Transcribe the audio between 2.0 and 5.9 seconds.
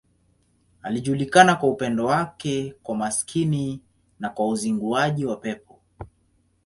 wake kwa maskini na kwa uzinguaji wa pepo.